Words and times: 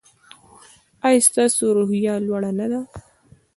ایا 1.07 1.23
ستاسو 1.27 1.63
روحیه 1.77 2.13
لوړه 2.27 2.51
نه 2.59 2.65
ده؟ 2.71 2.81